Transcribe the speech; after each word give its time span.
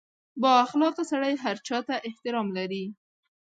•بااخلاقه 0.41 1.03
سړی 1.11 1.33
هر 1.43 1.55
چا 1.67 1.77
ته 1.87 1.95
احترام 2.07 2.47
لري. 2.57 2.85